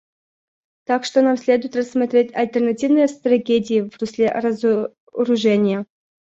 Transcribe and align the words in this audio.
Так 0.87 1.05
что 1.05 1.21
нам 1.21 1.37
следует 1.37 1.75
рассмотреть 1.75 2.33
альтернативные 2.33 3.07
стратегии 3.07 3.81
в 3.81 3.95
русле 4.01 4.31
разоружения. 4.31 5.85